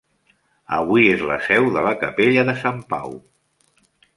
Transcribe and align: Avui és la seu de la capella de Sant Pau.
Avui 0.77 1.09
és 1.17 1.21
la 1.31 1.37
seu 1.49 1.69
de 1.77 1.85
la 1.89 1.93
capella 2.05 2.47
de 2.51 2.59
Sant 2.63 2.81
Pau. 2.95 3.17